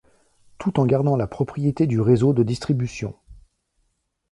Tout 0.57 0.79
en 0.79 0.87
gardant 0.87 1.15
la 1.15 1.27
propriété 1.27 1.85
du 1.85 2.01
réseau 2.01 2.33
de 2.33 2.41
distribution. 2.41 3.13